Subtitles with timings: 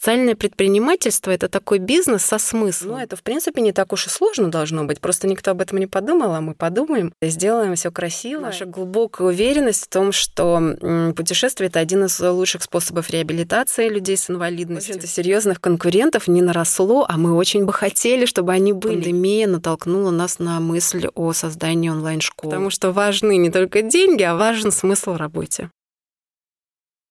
[0.00, 2.92] Социальное предпринимательство— это такой бизнес со смыслом.
[2.92, 4.98] Ну, это, в принципе, не так уж и сложно должно быть.
[4.98, 8.40] Просто никто об этом не подумал, а мы подумаем и сделаем все красиво.
[8.40, 14.30] Наша глубокая уверенность в том, что путешествие— это один из лучших способов реабилитации людей с
[14.30, 14.96] инвалидностью.
[14.96, 18.94] Это серьезных конкурентов не наросло, а мы очень бы хотели, чтобы они были.
[18.94, 22.50] Пандемия натолкнула нас на мысль о создании онлайн-школы.
[22.50, 25.70] Потому что важны не только деньги, а важен смысл работе.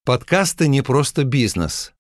[0.05, 1.93] Подкасты не просто бизнес.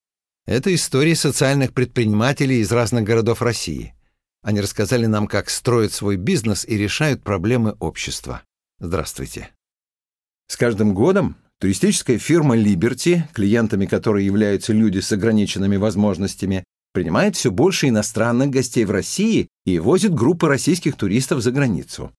[0.49, 3.93] Это истории социальных предпринимателей из разных городов России.
[4.41, 8.41] Они рассказали нам, как строят свой бизнес и решают проблемы общества.
[8.79, 9.51] Здравствуйте.
[10.47, 16.63] С каждым годом туристическая фирма Liberty, клиентами которой являются люди с ограниченными возможностями,
[16.93, 22.11] принимает все больше иностранных гостей в России и возит группы российских туристов за границу.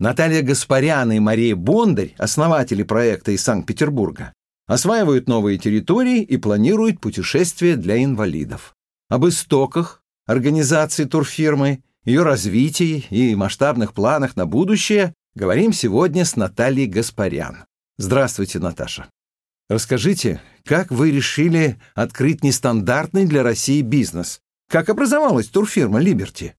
[0.00, 4.32] Наталья Гаспарян и Мария Бондарь, основатели проекта из Санкт-Петербурга,
[4.66, 8.74] осваивают новые территории и планируют путешествия для инвалидов.
[9.08, 16.86] Об истоках организации турфирмы, ее развитии и масштабных планах на будущее говорим сегодня с Натальей
[16.86, 17.64] Гаспарян.
[17.98, 19.08] Здравствуйте, Наташа.
[19.68, 24.40] Расскажите, как вы решили открыть нестандартный для России бизнес?
[24.68, 26.54] Как образовалась турфирма «Либерти»?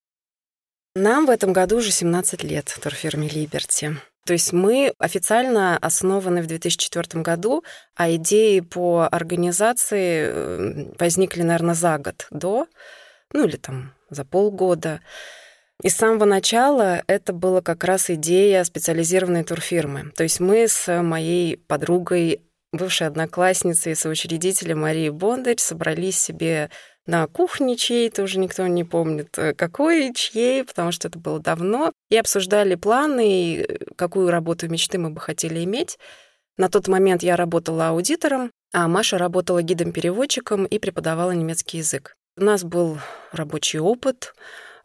[0.95, 3.97] Нам в этом году уже 17 лет турфирме «Либерти».
[4.27, 7.63] То есть мы официально основаны в 2004 году,
[7.95, 12.67] а идеи по организации э, возникли, наверное, за год до,
[13.31, 14.99] ну или там за полгода.
[15.81, 20.11] И с самого начала это была как раз идея специализированной турфирмы.
[20.13, 22.41] То есть мы с моей подругой,
[22.73, 26.69] бывшей одноклассницей и соучредителем Марией Бондарь собрались себе
[27.07, 31.93] на кухне чьей-то, уже никто не помнит, э, какой, чьей, потому что это было давно,
[32.09, 35.97] и обсуждали планы, э, какую работу мечты мы бы хотели иметь.
[36.57, 42.15] На тот момент я работала аудитором, а Маша работала гидом-переводчиком и преподавала немецкий язык.
[42.35, 42.99] У нас был
[43.31, 44.33] рабочий опыт,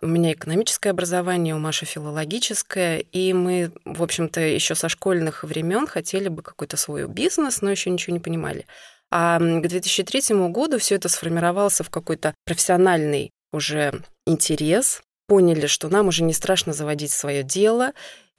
[0.00, 5.86] у меня экономическое образование, у Маши филологическое, и мы, в общем-то, еще со школьных времен
[5.86, 8.66] хотели бы какой-то свой бизнес, но еще ничего не понимали.
[9.14, 15.02] А к 2003 году все это сформировался в какой-то профессиональный уже интерес.
[15.28, 17.92] Поняли, что нам уже не страшно заводить свое дело,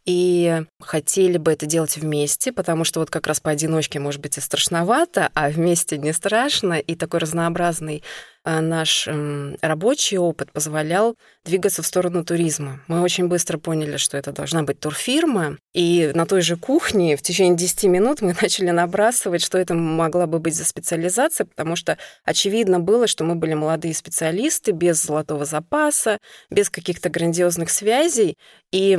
[0.06, 4.41] и хотели бы это делать вместе, потому что вот как раз поодиночке, может быть, и
[4.41, 8.03] страшновато, а вместе не страшно, и такой разнообразный
[8.46, 11.16] наш эм, рабочий опыт позволял
[11.46, 12.81] двигаться в сторону туризма.
[12.88, 17.22] Мы очень быстро поняли, что это должна быть турфирма, и на той же кухне в
[17.22, 21.98] течение 10 минут мы начали набрасывать, что это могла бы быть за специализация, потому что
[22.26, 26.18] очевидно было, что мы были молодые специалисты, без золотого запаса,
[26.50, 28.38] без каких-то грандиозных связей,
[28.72, 28.98] и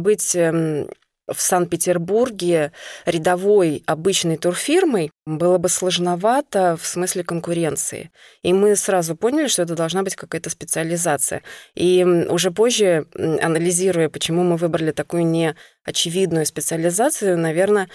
[0.00, 0.88] быть эм,
[1.26, 2.72] в Санкт-Петербурге
[3.04, 8.10] рядовой обычной турфирмой было бы сложновато в смысле конкуренции.
[8.42, 11.42] И мы сразу поняли, что это должна быть какая-то специализация.
[11.74, 17.88] И уже позже, анализируя, почему мы выбрали такую неочевидную специализацию, наверное,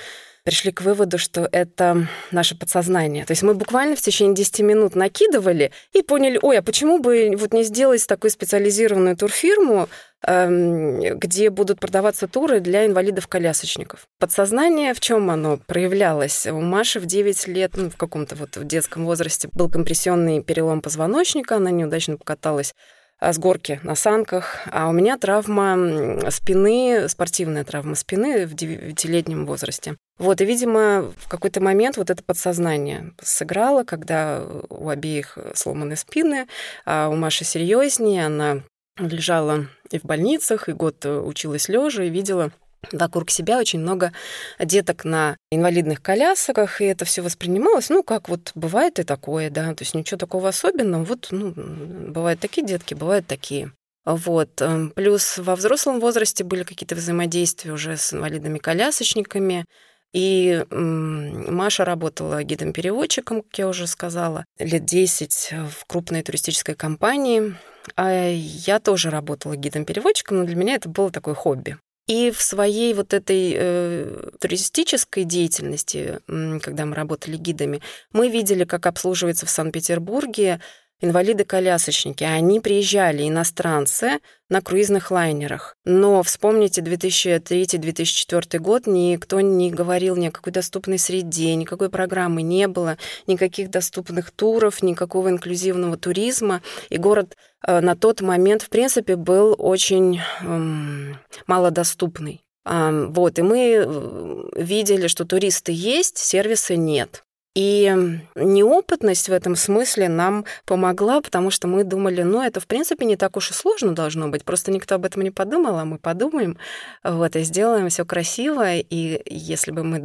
[0.44, 3.26] пришли к выводу, что это наше подсознание.
[3.26, 7.34] То есть мы буквально в течение 10 минут накидывали и поняли, ой, а почему бы
[7.38, 9.88] вот не сделать такую специализированную турфирму,
[10.26, 14.08] эм, где будут продаваться туры для инвалидов-колясочников.
[14.20, 16.48] Подсознание, в чем оно проявлялось?
[16.48, 20.82] У Маши в 9 лет, ну, в каком-то вот в детском возрасте был компрессионный перелом
[20.82, 22.74] позвоночника, она неудачно покаталась
[23.22, 29.96] с горки на санках, а у меня травма спины, спортивная травма спины в девятилетнем возрасте.
[30.18, 36.48] Вот, и, видимо, в какой-то момент вот это подсознание сыграло, когда у обеих сломаны спины,
[36.86, 38.64] а у Маши серьезнее, она
[38.98, 42.52] лежала и в больницах, и год училась лежа, и видела
[42.92, 44.12] вокруг себя очень много
[44.60, 49.74] деток на инвалидных колясках, и это все воспринималось, ну, как вот бывает и такое, да,
[49.74, 53.72] то есть ничего такого особенного, вот, ну, бывают такие детки, бывают такие.
[54.04, 54.62] Вот.
[54.62, 59.66] Эм, плюс во взрослом возрасте были какие-то взаимодействия уже с инвалидами-колясочниками,
[60.14, 67.56] и Маша работала гидом-переводчиком, как я уже сказала, лет 10 в крупной туристической компании.
[67.96, 71.78] А я тоже работала гидом-переводчиком, но для меня это было такое хобби.
[72.08, 76.20] И в своей вот этой э, туристической деятельности,
[76.62, 77.82] когда мы работали гидами,
[78.12, 80.60] мы видели, как обслуживается в Санкт-Петербурге
[81.02, 82.24] инвалиды-колясочники.
[82.24, 84.20] Они приезжали, иностранцы,
[84.50, 85.76] на круизных лайнерах.
[85.86, 92.68] Но вспомните 2003-2004 год, никто не говорил ни о какой доступной среде, никакой программы не
[92.68, 96.62] было, никаких доступных туров, никакого инклюзивного туризма.
[96.90, 101.18] И город э, на тот момент, в принципе, был очень эм,
[101.48, 102.44] малодоступный.
[102.64, 107.24] Вот, и мы э, видели, что туристы есть, сервиса нет.
[107.54, 107.94] И
[108.36, 113.18] неопытность в этом смысле нам помогла, потому что мы думали, ну, это, в принципе, не
[113.18, 116.58] так уж и сложно должно быть, просто никто об этом не подумал, а мы подумаем,
[117.04, 120.02] вот, и сделаем все красиво, и если бы мы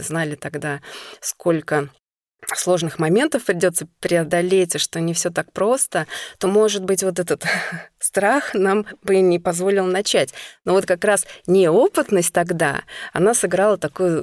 [0.00, 0.80] знали тогда,
[1.20, 1.88] сколько
[2.54, 6.06] сложных моментов придется преодолеть, и что не все так просто,
[6.38, 7.44] то, может быть, вот этот
[7.98, 10.34] страх нам бы не позволил начать.
[10.64, 12.82] Но вот как раз неопытность тогда,
[13.12, 14.22] она сыграла такой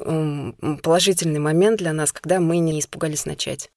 [0.84, 3.70] положительный момент для нас, когда мы не испугались начать.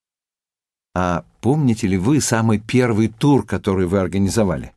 [0.96, 4.72] А помните ли вы самый первый тур, который вы организовали?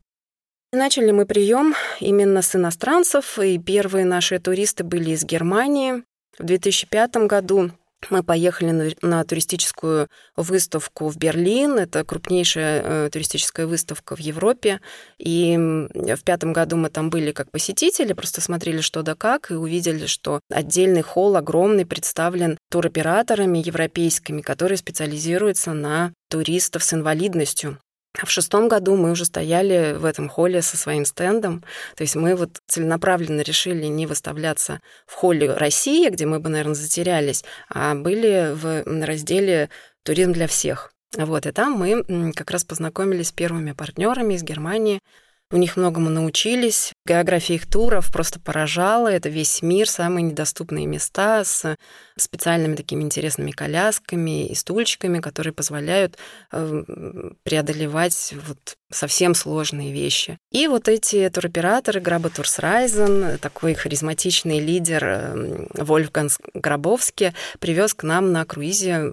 [0.72, 6.02] Начали мы прием именно с иностранцев, и первые наши туристы были из Германии.
[6.38, 7.70] В 2005 году
[8.10, 11.78] мы поехали на, туристическую выставку в Берлин.
[11.78, 14.80] Это крупнейшая э, туристическая выставка в Европе.
[15.18, 19.54] И в пятом году мы там были как посетители, просто смотрели что да как, и
[19.54, 27.78] увидели, что отдельный холл огромный представлен туроператорами европейскими, которые специализируются на туристов с инвалидностью.
[28.20, 31.62] А в шестом году мы уже стояли в этом холле со своим стендом.
[31.94, 36.74] То есть мы вот целенаправленно решили не выставляться в холле России, где мы бы, наверное,
[36.74, 39.70] затерялись, а были в разделе
[40.02, 40.92] «Туризм для всех».
[41.16, 45.00] Вот, и там мы как раз познакомились с первыми партнерами из Германии,
[45.50, 46.92] у них многому научились.
[47.06, 49.08] География их туров просто поражала.
[49.08, 51.76] Это весь мир, самые недоступные места с
[52.18, 56.18] специальными такими интересными колясками и стульчиками, которые позволяют
[56.52, 56.82] э,
[57.44, 60.38] преодолевать вот совсем сложные вещи.
[60.50, 68.32] И вот эти туроператоры Граба Турсрайзен, такой харизматичный лидер э, Вольфганг Грабовский, привез к нам
[68.32, 69.12] на круизе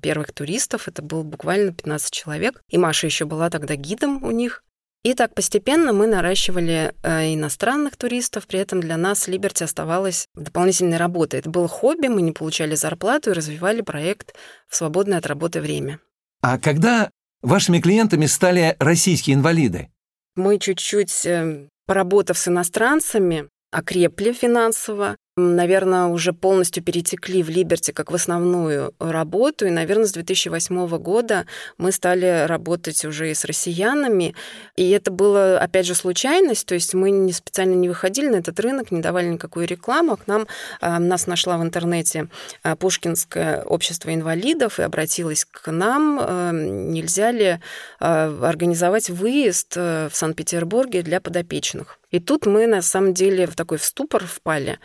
[0.00, 0.86] первых туристов.
[0.86, 2.62] Это было буквально 15 человек.
[2.68, 4.62] И Маша еще была тогда гидом у них.
[5.02, 10.96] И так постепенно мы наращивали э, иностранных туристов, при этом для нас Либерти оставалась дополнительной
[10.96, 11.40] работой.
[11.40, 14.34] Это было хобби, мы не получали зарплату и развивали проект
[14.68, 15.98] в свободное от работы время.
[16.40, 17.10] А когда
[17.42, 19.90] вашими клиентами стали российские инвалиды?
[20.36, 28.10] Мы чуть-чуть, э, поработав с иностранцами, окрепли финансово, наверное, уже полностью перетекли в Либерти как
[28.10, 29.66] в основную работу.
[29.66, 31.46] И, наверное, с 2008 года
[31.78, 34.34] мы стали работать уже и с россиянами.
[34.76, 36.66] И это было, опять же, случайность.
[36.66, 40.16] То есть мы не специально не выходили на этот рынок, не давали никакую рекламу.
[40.16, 40.46] К нам
[40.80, 42.28] а, нас нашла в интернете
[42.62, 47.58] а, Пушкинское общество инвалидов и обратилась к нам, а, нельзя ли
[47.98, 51.98] организовать выезд в Санкт-Петербурге для подопечных.
[52.12, 54.78] И тут мы, на самом деле, в такой в ступор впали,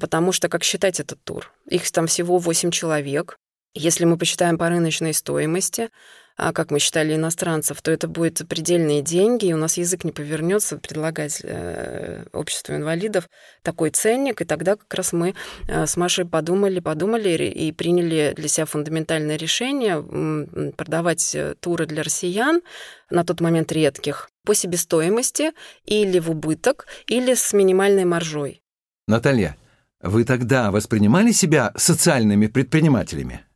[0.00, 1.52] потому что как считать этот тур?
[1.68, 3.36] Их там всего 8 человек.
[3.74, 5.90] Если мы посчитаем по рыночной стоимости,
[6.38, 10.12] а как мы считали иностранцев, то это будет предельные деньги, и у нас язык не
[10.12, 13.28] повернется предлагать э, обществу инвалидов
[13.62, 15.34] такой ценник, и тогда как раз мы
[15.66, 22.04] э, с Машей подумали, подумали и приняли для себя фундаментальное решение продавать э, туры для
[22.04, 22.62] россиян,
[23.10, 25.50] на тот момент редких, по себестоимости
[25.86, 28.62] или в убыток, или с минимальной маржой.
[29.08, 29.56] Наталья,
[30.00, 33.47] вы тогда воспринимали себя социальными предпринимателями?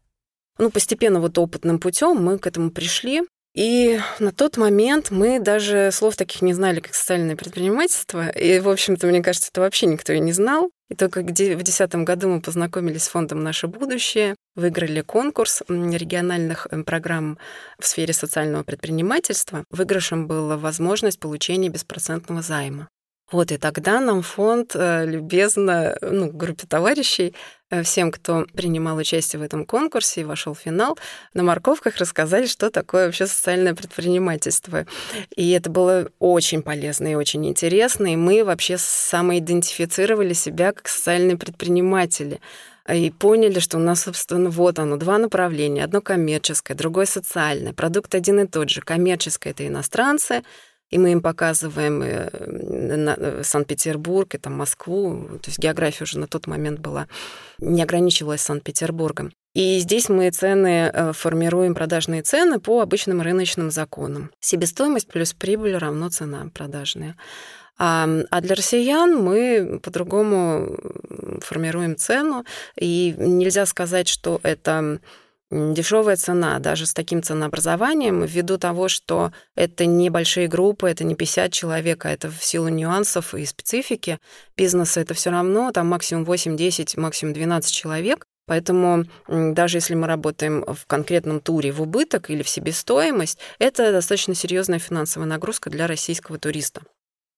[0.58, 3.22] Ну, постепенно вот опытным путем мы к этому пришли.
[3.54, 8.31] И на тот момент мы даже слов таких не знали, как социальное предпринимательство.
[8.31, 10.70] И, в общем-то, мне кажется, это вообще никто и не знал.
[10.88, 16.82] И только в 2010 году мы познакомились с фондом «Наше будущее», выиграли конкурс региональных э,
[16.82, 17.38] программ
[17.78, 19.64] в сфере социального предпринимательства.
[19.70, 22.88] Выигрышем была возможность получения беспроцентного займа.
[23.32, 27.34] Вот, и тогда нам фонд э, любезно, ну, группе товарищей,
[27.70, 30.98] э, всем, кто принимал участие в этом конкурсе и вошел в финал,
[31.32, 34.86] на морковках рассказали, что такое вообще социальное предпринимательство.
[35.34, 41.39] И это было очень полезно и очень интересно, и мы вообще самоидентифицировали себя как социальные
[41.39, 42.39] предприниматели
[42.93, 45.84] и поняли, что у нас, собственно, вот оно, два направления.
[45.84, 47.72] Одно коммерческое, другое социальное.
[47.72, 48.81] Продукт один и тот же.
[48.81, 50.43] Коммерческое— это иностранцы,
[50.93, 56.27] и мы им показываем э, э, Санкт-Петербург, и там Москву, то есть география уже на
[56.27, 57.08] тот момент была,
[57.58, 59.32] не ограничивалась Санкт-Петербургом.
[59.55, 64.31] И здесь мы цены э, формируем, продажные цены по обычным рыночным законам.
[64.41, 67.17] Себестоимость плюс прибыль равно цена продажная.
[67.79, 70.79] А, а для россиян мы по-другому
[71.41, 72.44] формируем цену,
[72.77, 75.01] и нельзя сказать, что это
[75.52, 81.52] дешевая цена, даже с таким ценообразованием, ввиду того, что это небольшие группы, это не 50
[81.52, 84.18] человек, а это в силу нюансов и специфики
[84.56, 88.26] бизнеса, это все равно там максимум 8-10, максимум 12 человек.
[88.46, 94.34] Поэтому даже если мы работаем в конкретном туре в убыток или в себестоимость, это достаточно
[94.34, 96.82] серьезная финансовая нагрузка для российского туриста.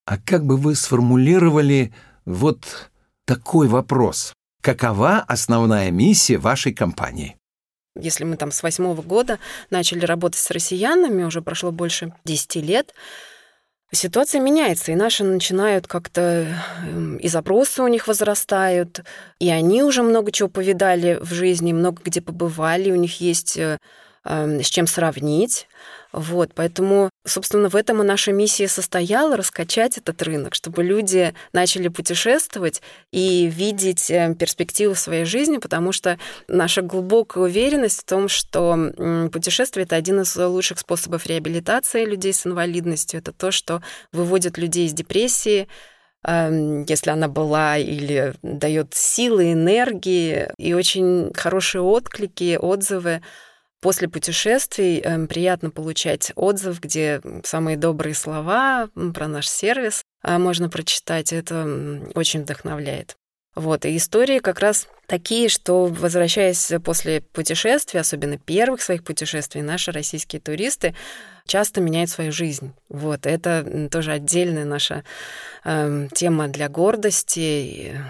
[0.06, 1.92] А как бы вы сформулировали
[2.24, 2.90] вот
[3.26, 4.32] такой вопрос?
[4.62, 7.36] Какова основная миссия вашей компании?
[7.96, 9.38] Если мы там с восьмого года
[9.70, 12.92] начали работать с россиянами, уже прошло больше 10 лет,
[13.92, 16.46] ситуация меняется, и наши начинают как-то,
[16.84, 19.04] эм, и запросы у них возрастают,
[19.38, 23.78] и они уже много чего повидали в жизни, много где побывали, у них есть э,
[24.24, 25.68] эм, с чем сравнить.
[26.14, 31.88] Вот, поэтому, собственно, в этом и наша миссия состояла раскачать этот рынок, чтобы люди начали
[31.88, 36.16] путешествовать и видеть э, перспективы в своей жизни, потому что
[36.46, 38.92] наша глубокая уверенность в том, что
[39.32, 44.86] путешествие— это один из лучших способов реабилитации людей с инвалидностью, это то, что выводит людей
[44.86, 45.66] из депрессии,
[46.22, 53.20] эм, если она была, или дает силы, энергии, и очень хорошие отклики, отзывы
[53.84, 60.70] После путешествий э, приятно получать отзыв, где самые добрые слова про наш сервис э, можно
[60.70, 61.34] прочитать.
[61.34, 63.18] Это очень вдохновляет.
[63.54, 69.92] Вот, и истории как раз такие, что, возвращаясь после путешествий, особенно первых своих путешествий, наши
[69.92, 70.94] российские туристы
[71.46, 72.72] часто меняют свою жизнь.
[72.88, 75.04] Вот, это тоже отдельная наша
[75.62, 78.00] э, тема для гордости,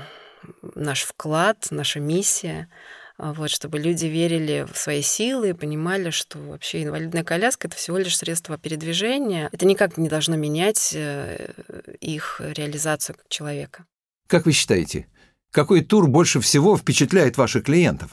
[0.76, 2.68] наш вклад, наша миссия—
[3.18, 7.98] вот, чтобы люди верили в свои силы и понимали, что вообще инвалидная коляска— это всего
[7.98, 9.48] лишь средство передвижения.
[9.52, 11.52] Это никак не должно менять э,
[12.00, 13.84] их реализацию как человека.
[14.26, 15.06] Как вы считаете,
[15.52, 18.10] какой тур больше всего впечатляет ваших клиентов?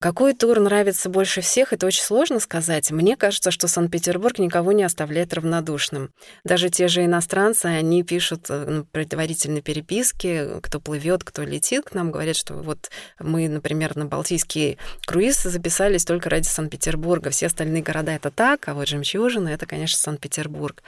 [0.00, 2.92] Какой тур нравится больше всех, это очень сложно сказать.
[2.92, 6.12] Мне кажется, что Санкт-Петербург никого не оставляет равнодушным.
[6.44, 11.94] Даже те же иностранцы, они пишут э, ну, предварительные переписки, кто плывет, кто летит к
[11.94, 17.30] нам, говорят, что вот мы, например, на Балтийский круиз записались только ради Санкт-Петербурга.
[17.30, 20.80] Все остальные города это так, а вот жемчужина это, конечно, Санкт-Петербург.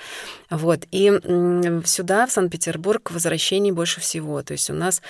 [0.50, 0.86] Вот.
[0.92, 1.08] И
[1.84, 4.40] сюда, в Санкт-Петербург, возвращений больше всего.
[4.44, 5.02] То есть у нас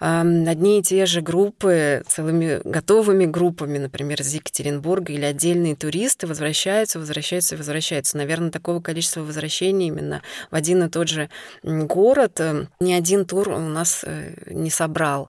[0.00, 6.98] одни и те же группы целыми готовыми группами, например, из Екатеринбурга или отдельные туристы возвращаются,
[6.98, 8.16] возвращаются и возвращаются.
[8.16, 11.28] Наверное, такого количества возвращений именно в один и тот же
[11.62, 15.28] город э, ни один тур у нас э, не собрал.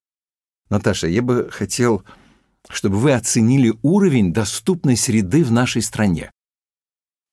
[0.70, 2.04] Наташа, я бы хотел,
[2.70, 6.32] чтобы вы оценили уровень доступной среды в нашей стране.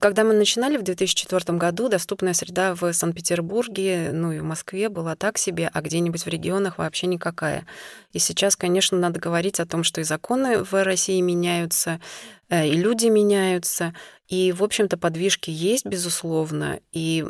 [0.04, 5.16] Когда мы начинали в 2004 году, доступная среда в Санкт-Петербурге, ну и в Москве была
[5.16, 7.66] так себе, а где-нибудь в регионах вообще никакая.
[8.12, 12.02] И сейчас, конечно, надо говорить о том, что и законы в России меняются,
[12.50, 13.94] э, и люди меняются,
[14.28, 17.24] и, в общем-то, подвижки есть, безусловно, и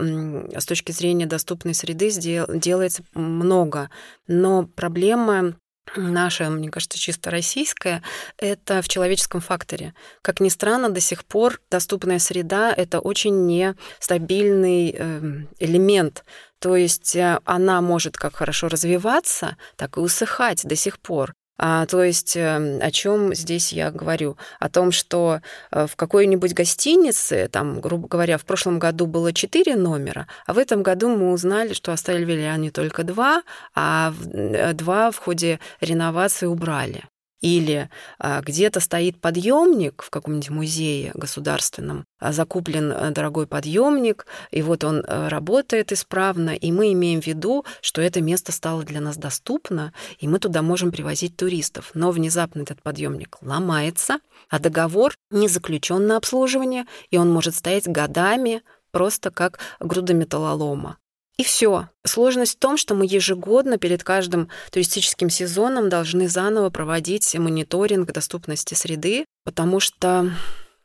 [0.56, 3.88] с точки зрения доступной среды делается много.
[4.26, 5.54] Но проблема
[5.96, 8.02] наша, мне кажется, чисто российская,
[8.38, 9.94] это в человеческом факторе.
[10.22, 16.24] Как ни странно, до сих пор доступная среда— это очень нестабильный эм, элемент.
[16.58, 21.34] То есть э, она может как хорошо развиваться, так и усыхать до сих пор.
[21.56, 24.36] А, то есть эм, о чем здесь я говорю?
[24.58, 29.76] О том, что э, в какой-нибудь гостинице, там, грубо говоря, в прошлом году было четыре
[29.76, 33.42] номера, а в этом году мы узнали, что оставили они только два,
[33.74, 37.04] а э, два в ходе реновации убрали
[37.40, 44.62] или а, где-то стоит подъемник в каком-нибудь музее государственном, а закуплен э, дорогой подъемник, и
[44.62, 49.00] вот он э, работает исправно, и мы имеем в виду, что это место стало для
[49.00, 51.90] нас доступно, и мы туда можем привозить туристов.
[51.94, 57.86] Но внезапно этот подъемник ломается, а договор не заключен на обслуживание, и он может стоять
[57.86, 60.96] годами просто как груда металлолома.
[61.36, 61.88] И все.
[62.04, 68.74] Сложность в том, что мы ежегодно перед каждым туристическим сезоном должны заново проводить мониторинг доступности
[68.74, 70.30] среды, потому что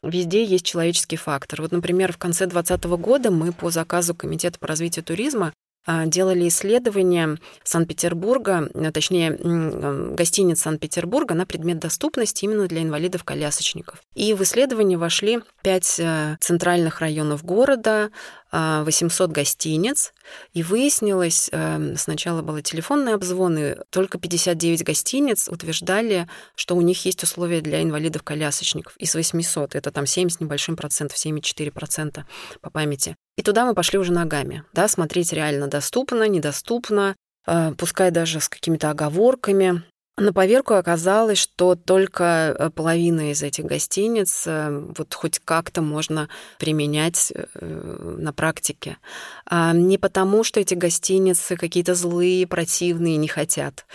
[0.01, 1.61] везде есть человеческий фактор.
[1.61, 5.53] Вот, например, в конце 2020 года мы по заказу Комитета по развитию туризма
[5.85, 9.31] а, делали исследование Санкт-Петербурга, а, точнее,
[10.13, 14.01] гостиниц Санкт-Петербурга на предмет доступности именно для инвалидов-колясочников.
[14.13, 18.11] И в исследование вошли пять э, центральных районов города,
[18.51, 20.13] 800 а, гостиниц,
[20.53, 27.21] и выяснилось, э, сначала были телефонные обзвоны, только 59 гостиниц утверждали, что у них есть
[27.23, 32.25] условия для инвалидов-колясочников из 800, это там 7 с небольшим процентов, 7,4 процента
[32.61, 33.15] по памяти.
[33.37, 37.15] И туда мы пошли уже ногами, да, смотреть реально доступно, недоступно,
[37.45, 39.83] э, пускай даже с какими-то оговорками.
[40.19, 46.27] На поверку оказалось, что только э, половина из этих гостиниц э, вот хоть как-то можно
[46.57, 47.45] применять э,
[48.17, 48.97] на практике.
[49.45, 53.85] А не потому, что эти гостиницы какие-то злые, противные, не хотят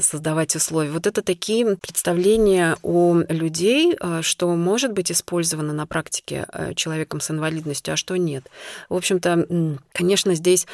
[0.00, 0.90] создавать условия.
[0.90, 6.46] Вот это такие представления у людей, что может быть использовано на практике
[6.76, 8.44] человеком с инвалидностью, а что нет.
[8.88, 10.66] В общем-то, конечно, здесь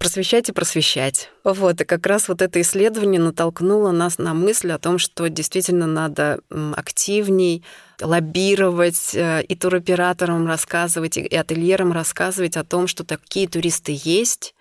[0.00, 1.30] просвещать и просвещать.
[1.44, 5.86] Вот, и как раз вот это исследование натолкнуло нас на мысль о том, что действительно
[5.86, 6.40] надо
[6.74, 7.62] активней
[8.00, 14.54] лоббировать э, и туроператорам рассказывать, и ательерам рассказывать о том, что такие туристы есть,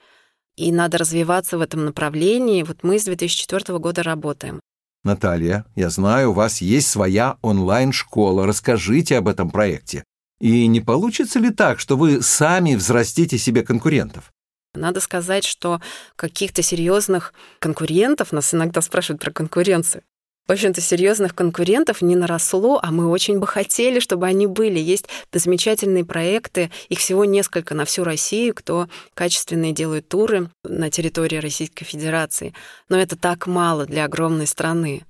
[0.57, 2.63] и надо развиваться в этом направлении.
[2.63, 4.59] Вот мы с 2004 года работаем.
[5.05, 8.45] Наталья, я знаю, у вас есть своя онлайн-школа.
[8.45, 10.03] Расскажите об этом проекте.
[10.41, 14.33] И не получится ли так, что вы сами взрастите себе конкурентов?
[14.73, 15.81] Надо сказать, что
[16.15, 20.03] каких-то серьезных конкурентов, нас иногда спрашивают про конкуренцию,
[20.49, 24.79] в общем-то, серьезных конкурентов не наросло, а мы очень бы хотели, чтобы они были.
[24.79, 31.37] Есть замечательные проекты, их всего несколько на всю Россию, кто качественные делают туры на территории
[31.37, 32.55] Российской Федерации.
[32.89, 35.03] Но это так мало для огромной страны.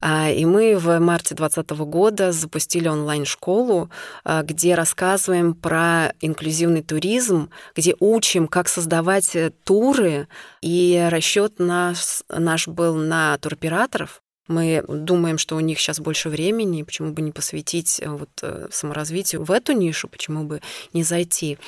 [0.00, 3.90] А, и мы в марте 2020 года запустили онлайн-школу,
[4.24, 10.28] а, где рассказываем про инклюзивный туризм, где учим, как создавать э, туры.
[10.60, 16.82] И расчет наш, наш был на туроператоров, мы думаем, что у них сейчас больше времени,
[16.82, 20.62] почему бы не посвятить э, вот э, саморазвитию в эту нишу, почему бы
[20.94, 21.58] не зайти.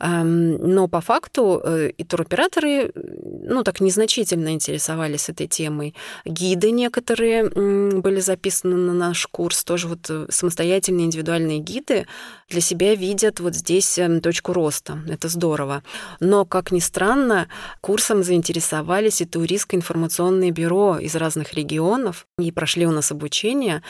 [0.00, 5.94] Но по факту э, и туроператоры, ну, так незначительно интересовались этой темой.
[6.24, 7.44] Гиды некоторые
[8.00, 12.06] были записаны на наш курс, тоже вот э, самостоятельные индивидуальные гиды
[12.48, 14.98] для себя видят вот здесь эм, точку роста.
[15.06, 15.82] Это здорово.
[16.18, 17.48] Но, как ни странно,
[17.80, 23.82] курсом заинтересовались и туристско-информационные бюро из разных регионов, и прошли у нас обучение,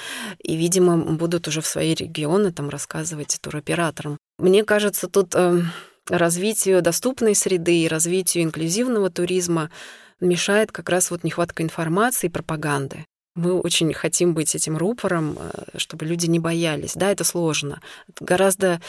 [0.43, 4.19] и, видимо, будут уже в свои регионы там рассказывать туроператорам.
[4.39, 5.71] Мне кажется, тут эм,
[6.09, 9.71] развитию доступной среды и развитию инклюзивного туризма
[10.21, 13.07] мешает как раз вот нехватка информации и пропаганды.
[13.37, 16.95] Мы очень хотим быть этим рупором, э, чтобы люди не боялись.
[16.97, 17.81] Да, это сложно.
[18.19, 18.81] Гораздо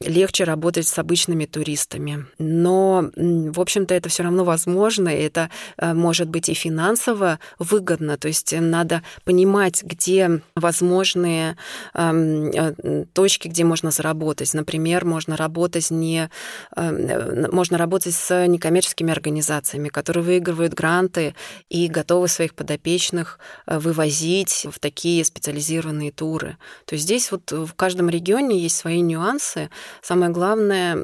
[0.00, 2.24] легче работать с обычными туристами.
[2.38, 8.16] Но, в общем-то, это все равно возможно, и это э, может быть и финансово выгодно.
[8.16, 11.58] То есть надо понимать, где возможные
[11.94, 14.54] эм, э, точки, где можно заработать.
[14.54, 16.30] Например, можно работать не
[16.74, 21.34] можно работать с некоммерческими организациями, которые выигрывают гранты
[21.68, 23.38] и готовы своих подопечных
[23.82, 26.56] вывозить в такие специализированные туры.
[26.86, 29.68] То есть здесь вот в каждом регионе есть свои нюансы.
[30.00, 30.96] Самое главное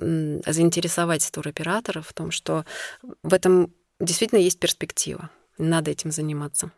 [0.47, 2.65] —заинтересовать туроператоров в том, что
[3.23, 5.31] в этом действительно есть перспектива.
[5.59, 6.71] Надо этим заниматься.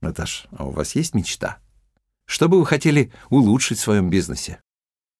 [0.00, 1.58] Наташ, а у вас есть мечта?
[2.24, 4.60] Что бы вы хотели улучшить в своем бизнесе?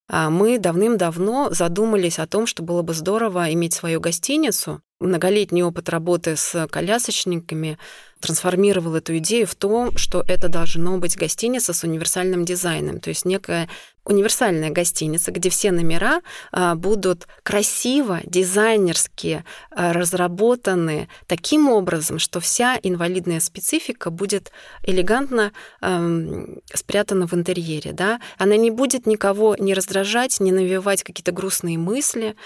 [0.09, 4.81] А мы давным-давно задумались о том, что было бы здорово иметь свою гостиницу.
[4.98, 7.78] Многолетний опыт работы с колясочниками
[8.20, 13.26] трансформировал эту идею в то, что это должно быть гостиница с универсальным дизайном, то есть
[13.26, 13.68] некая
[14.06, 22.78] универсальная гостиница, где все номера а, будут красиво, дизайнерски а, разработаны таким образом, что вся
[22.82, 24.50] инвалидная специфика будет
[24.82, 27.92] элегантно эм, спрятана в интерьере.
[27.92, 28.20] Да?
[28.38, 32.37] Она не будет никого не раздражать, не навевать какие-то грустные мысли.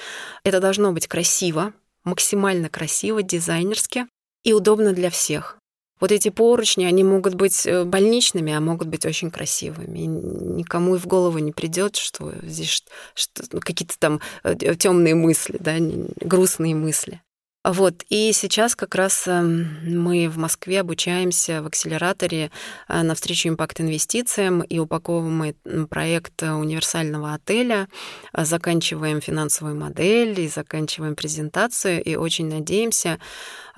[0.45, 4.07] Это должно быть красиво, максимально красиво, дизайнерски
[4.45, 5.59] и удобно для всех.
[6.01, 9.99] Вот эти поручни, они могут быть э, больничными, а могут быть очень красивыми.
[9.99, 12.83] И никому и в голову не придет, что здесь
[13.15, 17.21] что, ну, какие-то там э, темные мысли, да, грустные мысли.
[17.63, 22.51] Вот, и сейчас как раз эм, мы в Москве обучаемся в акселераторе
[22.89, 27.89] э, навстречу импакт-инвестициям и упаковываем проект универсального отеля,
[28.33, 33.19] заканчиваем финансовую модель и заканчиваем презентацию, и очень надеемся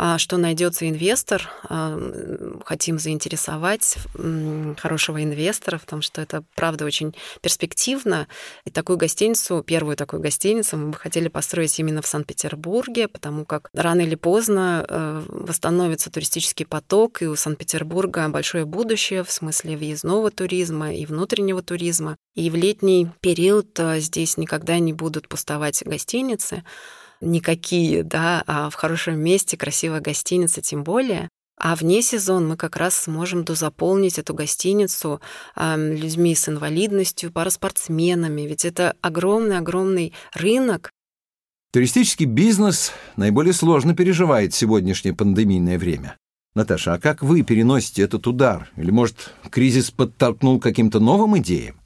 [0.05, 1.49] а, что найдется инвестор.
[1.69, 1.97] А,
[2.65, 3.99] хотим заинтересовать
[4.79, 8.27] хорошего инвестора, потому что это, правда, очень перспективно.
[8.65, 13.71] И такую гостиницу, первую такую гостиницу мы бы хотели построить именно в Санкт-Петербурге, потому как
[13.75, 20.31] рано или поздно э, восстановится туристический поток, и у Санкт-Петербурга большое будущее в смысле въездного
[20.31, 22.17] туризма и внутреннего туризма.
[22.35, 26.65] И в летний период э, здесь никогда не будут пустовать гостиницы
[27.23, 31.29] никакие, да, а в хорошем месте, красивая гостиница тем более.
[31.59, 35.21] А вне сезон мы как раз сможем дозаполнить эту гостиницу
[35.55, 38.43] э, людьми с инвалидностью, параспортсменами.
[38.43, 40.91] Ведь это огромный-огромный рынок.
[41.73, 46.19] Туристический бизнес наиболее сложно переживает сегодняшнее пандемийное время.
[46.55, 48.71] Наташа, а как вы переносите этот удар?
[48.77, 51.81] Или, может, кризис подтолкнул каким-то новым идеям?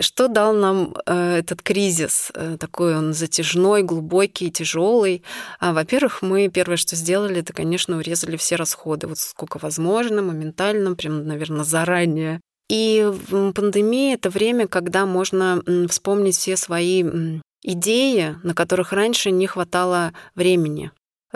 [0.00, 2.32] Что дал нам э, этот кризис?
[2.34, 5.22] Э, такой он затяжной, глубокий, тяжелый.
[5.60, 10.96] А, во-первых, мы первое, что сделали, это, конечно, урезали все расходы, вот сколько возможно, моментально,
[10.96, 12.40] прям, наверное, заранее.
[12.68, 13.08] И
[13.54, 17.04] пандемия— это время, когда можно вспомнить все свои
[17.62, 20.90] идеи, на которых раньше не хватало времени.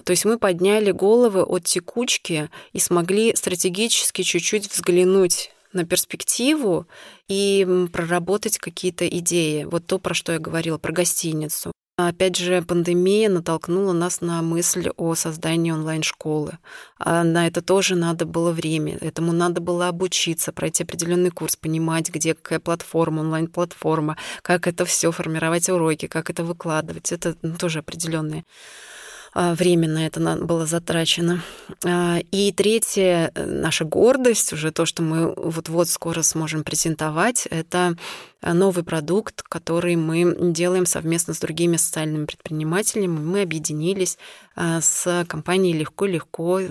[0.04, 6.86] То есть мы подняли головы от текучки и смогли стратегически чуть-чуть взглянуть на перспективу
[7.28, 9.64] и проработать какие-то идеи.
[9.64, 11.72] Вот то, про что я говорила, про гостиницу.
[12.08, 16.58] Опять же, пандемия натолкнула нас на мысль о создании онлайн-школы.
[16.98, 22.10] А на это тоже надо было время, этому надо было обучиться, пройти определенный курс, понимать,
[22.10, 27.12] где какая платформа, онлайн-платформа, как это все формировать уроки, как это выкладывать.
[27.12, 29.01] Это ну, тоже определенные а,
[29.34, 31.42] время на это было затрачено.
[31.84, 37.96] А, и третье, э, наша гордость, уже то, что мы вот-вот скоро сможем презентовать, это
[38.42, 43.06] новый продукт, который мы делаем совместно с другими социальными предпринимателями.
[43.06, 44.18] Мы объединились
[44.56, 46.66] а, с компанией «Легко-легко», э,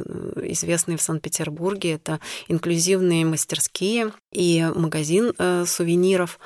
[0.49, 1.93] известной в Санкт-Петербурге.
[1.93, 6.39] Это инклюзивные мастерские и магазин э, сувениров.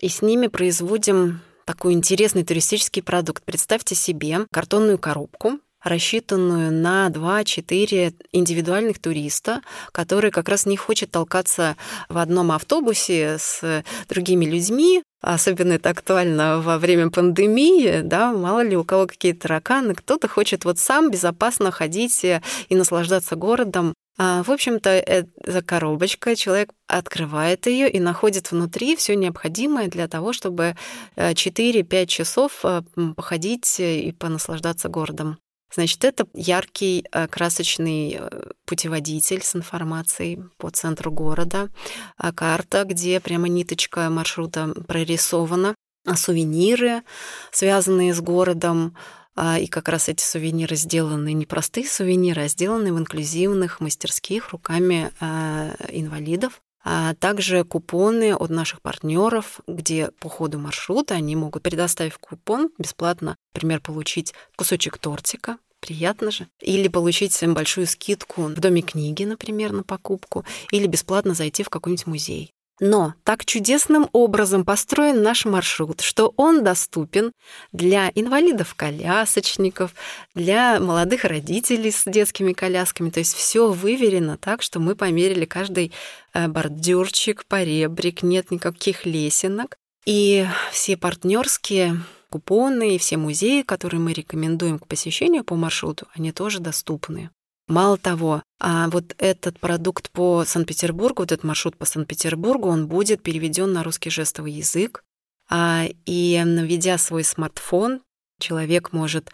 [0.00, 3.42] И с ними производим такой интересный туристический продукт.
[3.44, 11.76] Представьте себе картонную коробку, рассчитанную на 2-4 индивидуальных туриста, которые как раз не хочет толкаться
[12.08, 18.76] в одном автобусе с другими людьми, Особенно это актуально во время пандемии, да, мало ли
[18.76, 22.40] у кого какие тараканы, кто-то хочет вот сам безопасно ходить и
[22.74, 29.88] наслаждаться городом, а, в общем-то, эта коробочка, человек открывает ее и находит внутри все необходимое
[29.88, 30.76] для того, чтобы
[31.16, 32.82] 4-5 э, часов э,
[33.16, 35.38] походить и понаслаждаться городом.
[35.74, 38.20] Значит, это яркий э, красочный
[38.66, 41.70] путеводитель с информацией по центру города,
[42.18, 45.74] а карта, где прямо ниточка маршрута прорисована,
[46.06, 47.02] а сувениры,
[47.50, 48.94] связанные с городом,
[49.34, 54.50] а, и как раз эти сувениры сделаны не простые сувениры, а сделаны в инклюзивных мастерских
[54.50, 56.60] руками а, инвалидов.
[56.84, 63.36] А также купоны от наших партнеров, где по ходу маршрута они могут, предоставив купон, бесплатно,
[63.54, 66.48] например, получить кусочек тортика, приятно же.
[66.60, 70.44] Или получить большую скидку в Доме книги, например, на покупку.
[70.72, 72.52] Или бесплатно зайти в какой-нибудь музей.
[72.84, 77.30] Но так чудесным образом построен наш маршрут, что он доступен
[77.70, 79.94] для инвалидов-колясочников,
[80.34, 83.10] для молодых родителей с детскими колясками.
[83.10, 85.92] То есть все выверено так, что мы померили каждый
[86.34, 89.76] э, бордюрчик, поребрик, нет никаких лесенок.
[90.04, 96.32] И все партнерские купоны и все музеи, которые мы рекомендуем к посещению по маршруту, они
[96.32, 97.30] тоже доступны.
[97.68, 103.22] Мало того, а вот этот продукт по Санкт-Петербургу, вот этот маршрут по Санкт-Петербургу, он будет
[103.22, 105.04] переведен на русский жестовый язык.
[105.48, 108.00] А, и наведя свой смартфон,
[108.38, 109.30] человек может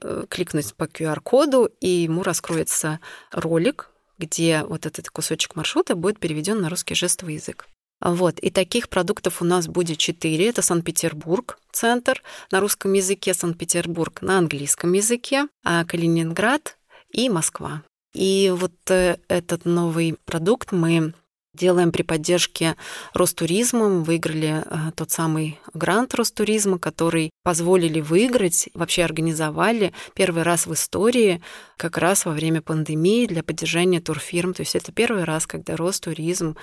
[0.00, 3.00] э, кликнуть по QR-коду, и ему раскроется
[3.32, 7.66] ролик, где вот этот кусочек маршрута будет переведен на русский жестовый язык.
[8.00, 8.38] Вот.
[8.40, 10.48] И таких продуктов у нас будет четыре.
[10.48, 16.76] Это Санкт-Петербург, центр на русском языке, Санкт-Петербург на английском языке, а Калининград
[17.14, 17.82] и Москва.
[18.14, 21.14] И вот э, этот новый продукт мы
[21.54, 22.76] делаем при поддержке
[23.12, 23.88] Ростуризма.
[23.88, 31.42] Выиграли э, тот самый грант Ростуризма, который позволили выиграть, вообще организовали первый раз в истории,
[31.76, 34.54] как раз во время пандемии для поддержания турфирм.
[34.54, 36.56] То есть это первый раз, когда Ростуризм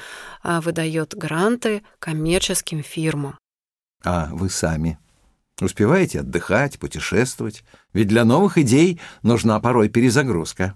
[0.43, 3.37] э, выдает гранты коммерческим фирмам.
[4.03, 4.97] А вы сами
[5.61, 7.63] Успеваете отдыхать, путешествовать?
[7.93, 10.75] Ведь для новых идей нужна порой перезагрузка.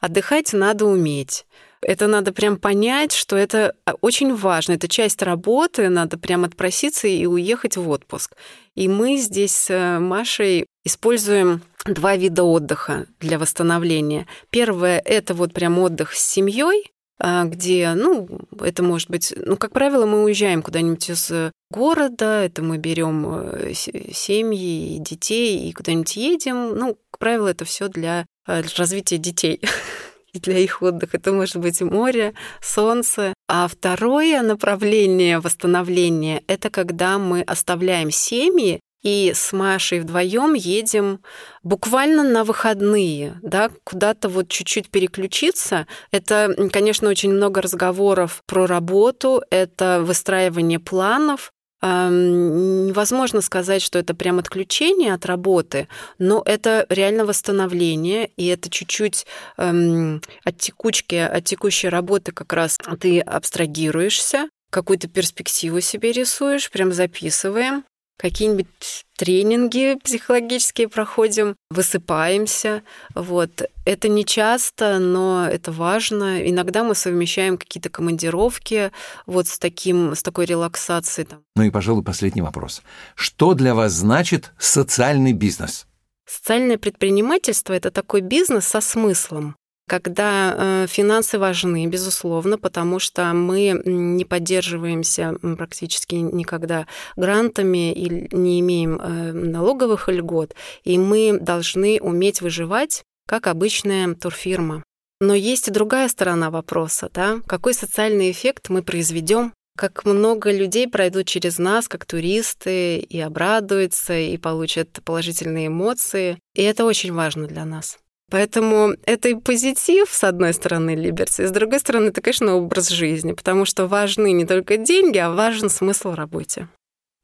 [0.00, 1.46] Отдыхать надо уметь.
[1.80, 4.72] Это надо прям понять, что это а, очень важно.
[4.72, 8.36] Это часть работы, надо прям отпроситься и уехать в отпуск.
[8.74, 14.26] И мы здесь с Машей используем два вида отдыха для восстановления.
[14.50, 18.28] Первое— это вот прям отдых с семьей, где, ну,
[18.60, 21.30] это может быть, ну, как правило, мы уезжаем куда-нибудь из
[21.72, 26.76] города, это мы берем э, семьи, детей и куда-нибудь едем.
[26.76, 29.60] Ну, как правило, это все для э, развития детей
[30.32, 31.16] и для их отдыха.
[31.16, 33.34] Это может быть море, солнце.
[33.48, 41.20] А второе направление восстановления— это когда мы оставляем семьи и с Машей вдвоем едем
[41.62, 45.86] буквально на выходные, да, куда-то вот чуть-чуть переключиться.
[46.10, 51.52] Это, конечно, очень много разговоров про работу, это выстраивание планов,
[51.84, 59.26] Невозможно сказать, что это прям отключение от работы, но это реально восстановление, и это чуть-чуть
[59.56, 66.92] эм, от текучки, от текущей работы как раз ты абстрагируешься, какую-то перспективу себе рисуешь, прям
[66.92, 67.84] записываем,
[68.22, 72.82] какие-нибудь тренинги психологические проходим, высыпаемся.
[73.14, 73.62] Вот.
[73.84, 76.48] Это не часто, но это важно.
[76.48, 78.92] Иногда мы совмещаем какие-то командировки
[79.26, 81.28] вот с, таким, с такой релаксацией.
[81.56, 82.82] Ну и, пожалуй, последний вопрос.
[83.16, 85.86] Что для вас значит социальный бизнес?
[86.24, 89.56] Социальное предпринимательство— это такой бизнес со смыслом
[89.92, 98.60] когда э, финансы важны, безусловно, потому что мы не поддерживаемся практически никогда грантами и не
[98.60, 104.82] имеем э, налоговых льгот, и мы должны уметь выживать, как обычная турфирма.
[105.20, 107.40] Но есть и другая сторона вопроса, да?
[107.46, 114.14] Какой социальный эффект мы произведем как много людей пройдут через нас, как туристы, и обрадуются,
[114.14, 116.38] и получат положительные эмоции.
[116.54, 117.98] И это очень важно для нас.
[118.32, 123.32] Поэтому это и позитив, с одной стороны, Либерти, с другой стороны, это, конечно, образ жизни,
[123.32, 126.66] потому что важны не только деньги, а важен смысл в работе.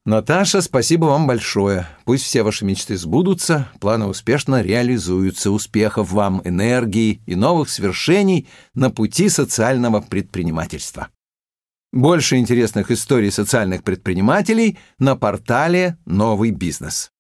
[0.05, 1.87] Наташа, спасибо вам большое.
[2.05, 5.51] Пусть все ваши мечты сбудутся, планы успешно реализуются.
[5.51, 11.09] Успехов вам, энергии и новых свершений на пути социального предпринимательства.
[11.91, 17.11] Больше интересных историй социальных предпринимателей на портале «Новый бизнес».